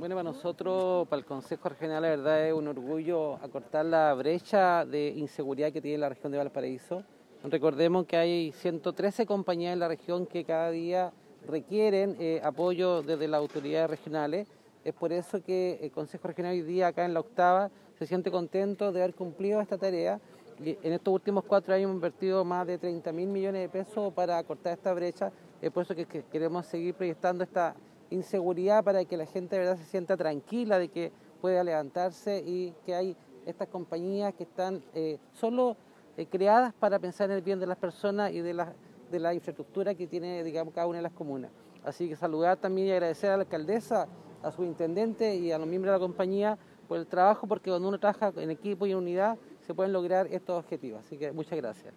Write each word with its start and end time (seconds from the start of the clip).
Bueno, 0.00 0.14
para 0.14 0.30
nosotros, 0.30 1.06
para 1.08 1.20
el 1.20 1.26
Consejo 1.26 1.68
Regional, 1.68 2.00
la 2.00 2.08
verdad 2.08 2.48
es 2.48 2.54
un 2.54 2.66
orgullo 2.68 3.34
acortar 3.34 3.84
la 3.84 4.14
brecha 4.14 4.86
de 4.86 5.08
inseguridad 5.08 5.74
que 5.74 5.82
tiene 5.82 5.98
la 5.98 6.08
región 6.08 6.32
de 6.32 6.38
Valparaíso. 6.38 7.04
Recordemos 7.44 8.06
que 8.06 8.16
hay 8.16 8.50
113 8.52 9.26
compañías 9.26 9.74
en 9.74 9.78
la 9.78 9.88
región 9.88 10.24
que 10.24 10.42
cada 10.42 10.70
día 10.70 11.12
requieren 11.46 12.16
eh, 12.18 12.40
apoyo 12.42 13.02
desde 13.02 13.28
las 13.28 13.40
autoridades 13.40 13.90
regionales. 13.90 14.48
Es 14.86 14.94
por 14.94 15.12
eso 15.12 15.42
que 15.42 15.78
el 15.82 15.90
Consejo 15.90 16.28
Regional 16.28 16.52
hoy 16.52 16.62
día 16.62 16.86
acá 16.86 17.04
en 17.04 17.12
la 17.12 17.20
octava 17.20 17.70
se 17.98 18.06
siente 18.06 18.30
contento 18.30 18.92
de 18.92 19.02
haber 19.02 19.14
cumplido 19.14 19.60
esta 19.60 19.76
tarea. 19.76 20.18
En 20.64 20.94
estos 20.94 21.12
últimos 21.12 21.44
cuatro 21.44 21.74
años 21.74 21.84
hemos 21.84 21.96
invertido 21.96 22.42
más 22.42 22.66
de 22.66 22.78
30 22.78 23.12
mil 23.12 23.28
millones 23.28 23.60
de 23.60 23.68
pesos 23.68 24.14
para 24.14 24.38
acortar 24.38 24.72
esta 24.72 24.94
brecha. 24.94 25.30
Es 25.60 25.70
por 25.70 25.82
eso 25.82 25.94
que 25.94 26.06
queremos 26.06 26.64
seguir 26.64 26.94
proyectando 26.94 27.44
esta 27.44 27.74
inseguridad 28.10 28.84
para 28.84 29.04
que 29.04 29.16
la 29.16 29.26
gente 29.26 29.56
de 29.56 29.62
verdad 29.62 29.76
se 29.76 29.84
sienta 29.84 30.16
tranquila 30.16 30.78
de 30.78 30.88
que 30.88 31.12
pueda 31.40 31.64
levantarse 31.64 32.42
y 32.44 32.74
que 32.84 32.94
hay 32.94 33.16
estas 33.46 33.68
compañías 33.68 34.34
que 34.34 34.44
están 34.44 34.82
eh, 34.94 35.18
solo 35.32 35.76
eh, 36.16 36.26
creadas 36.26 36.74
para 36.74 36.98
pensar 36.98 37.30
en 37.30 37.36
el 37.36 37.42
bien 37.42 37.60
de 37.60 37.66
las 37.66 37.78
personas 37.78 38.32
y 38.32 38.40
de 38.40 38.52
la, 38.52 38.74
de 39.10 39.18
la 39.18 39.32
infraestructura 39.32 39.94
que 39.94 40.06
tiene 40.06 40.44
digamos, 40.44 40.74
cada 40.74 40.86
una 40.86 40.98
de 40.98 41.02
las 41.02 41.12
comunas. 41.12 41.50
Así 41.84 42.08
que 42.08 42.16
saludar 42.16 42.58
también 42.58 42.88
y 42.88 42.92
agradecer 42.92 43.30
a 43.30 43.36
la 43.36 43.44
alcaldesa, 43.44 44.06
a 44.42 44.50
su 44.50 44.64
intendente 44.64 45.34
y 45.36 45.52
a 45.52 45.58
los 45.58 45.66
miembros 45.66 45.92
de 45.92 45.98
la 45.98 46.06
compañía 46.06 46.58
por 46.88 46.98
el 46.98 47.06
trabajo, 47.06 47.46
porque 47.46 47.70
cuando 47.70 47.88
uno 47.88 47.98
trabaja 47.98 48.32
en 48.36 48.50
equipo 48.50 48.86
y 48.86 48.92
en 48.92 48.98
unidad 48.98 49.38
se 49.60 49.74
pueden 49.74 49.92
lograr 49.92 50.26
estos 50.26 50.58
objetivos. 50.58 51.02
Así 51.06 51.16
que 51.16 51.32
muchas 51.32 51.56
gracias. 51.56 51.94